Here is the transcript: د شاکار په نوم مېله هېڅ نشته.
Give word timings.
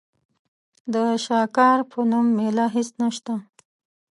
د 0.93 0.95
شاکار 1.25 1.79
په 1.91 1.99
نوم 2.11 2.25
مېله 2.37 2.65
هېڅ 2.75 2.89
نشته. 3.01 3.33